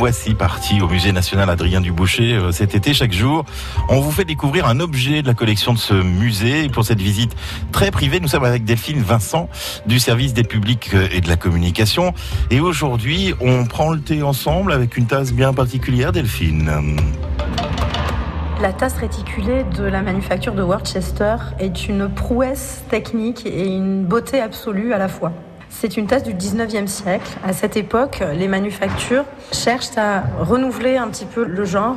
[0.00, 2.94] voici partis au musée national Adrien Duboucher euh, cet été.
[2.94, 3.44] Chaque jour,
[3.90, 6.70] on vous fait découvrir un objet de la collection de ce musée.
[6.70, 7.36] Pour cette visite
[7.70, 9.50] très privée, nous sommes avec Delphine Vincent
[9.84, 12.14] du service des publics euh, et de la communication.
[12.50, 16.96] Et aujourd'hui, on prend le thé ensemble avec une tasse bien particulière, Delphine.
[18.62, 24.40] La tasse réticulée de la manufacture de Worcester est une prouesse technique et une beauté
[24.40, 25.34] absolue à la fois.
[25.72, 27.38] C'est une tasse du 19e siècle.
[27.46, 31.96] À cette époque, les manufactures cherchent à renouveler un petit peu le genre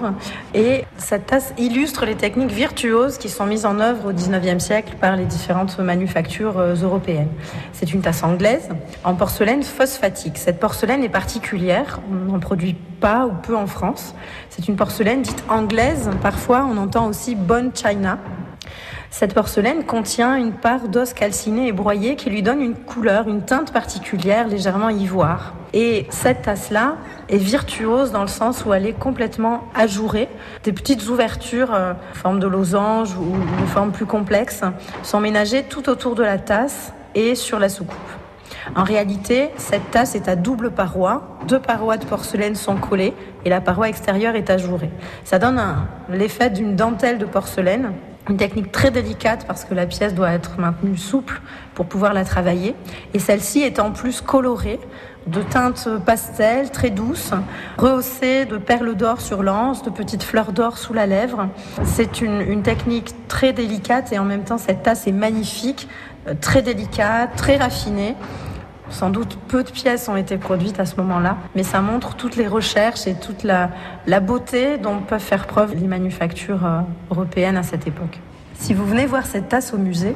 [0.54, 4.94] et cette tasse illustre les techniques virtuoses qui sont mises en œuvre au 19e siècle
[5.02, 7.32] par les différentes manufactures euh, européennes.
[7.74, 8.70] C'est une tasse anglaise
[9.04, 10.38] en porcelaine phosphatique.
[10.38, 14.16] Cette porcelaine est particulière, on n'en produit pas ou peu en France.
[14.50, 18.18] C'est une porcelaine dite anglaise, parfois on entend aussi bonne china.
[19.14, 23.44] Cette porcelaine contient une part d'os calciné et broyé qui lui donne une couleur, une
[23.44, 25.54] teinte particulière, légèrement ivoire.
[25.72, 26.96] Et cette tasse-là
[27.30, 30.30] est virtuose dans le sens où elle est complètement ajourée.
[30.64, 34.62] Des petites ouvertures, euh, forme de losange ou de forme plus complexe,
[35.04, 37.96] sont ménagées tout autour de la tasse et sur la soucoupe.
[38.76, 41.38] En réalité, cette tasse est à double paroi.
[41.48, 43.14] Deux parois de porcelaine sont collées
[43.46, 44.90] et la paroi extérieure est ajourée.
[45.24, 45.62] Ça donne
[46.10, 47.92] l'effet d'une dentelle de porcelaine
[48.30, 51.42] une technique très délicate parce que la pièce doit être maintenue souple
[51.76, 52.76] pour pouvoir la travailler.
[53.14, 54.80] Et celle-ci est en plus colorée
[55.28, 57.32] de teintes pastel très douces,
[57.78, 61.48] rehaussée de perles d'or sur l'anse, de petites fleurs d'or sous la lèvre.
[61.84, 65.88] C'est une, une, technique très délicate et en même temps cette tasse est magnifique,
[66.28, 68.16] euh, très délicate, très raffinée.
[68.94, 72.36] Sans doute peu de pièces ont été produites à ce moment-là, mais ça montre toutes
[72.36, 73.72] les recherches et toute la,
[74.20, 78.20] beauté dont peuvent faire preuve les manufactures euh, européennes à cette époque.
[78.54, 80.16] Si vous venez voir cette tasse au musée,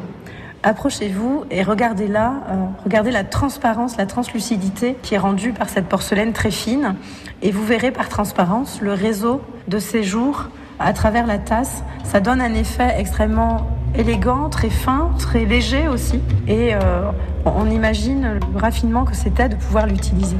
[0.61, 5.87] approchez-vous et regardez là, euh, regardez la transparence, la translucidité qui est rendue par cette
[5.87, 6.95] porcelaine très fine,
[7.41, 11.83] et vous verrez par transparence le réseau de séjour à travers la tasse.
[12.03, 17.11] Ça donne un effet extrêmement élégant, très fin, très léger aussi, et euh,
[17.45, 20.37] on imagine le raffinement que c'était de pouvoir l'utiliser.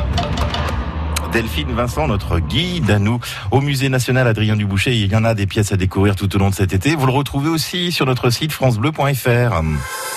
[1.31, 3.19] Delphine Vincent, notre guide à nous
[3.51, 4.95] au musée national Adrien Duboucher.
[4.95, 6.95] Il y en a des pièces à découvrir tout au long de cet été.
[6.95, 8.97] Vous le retrouvez aussi sur notre site francebleu.fr.
[9.03, 10.16] France Bleu.